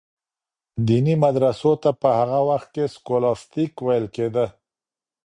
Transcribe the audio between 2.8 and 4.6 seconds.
سکولاستیک ویل کیده.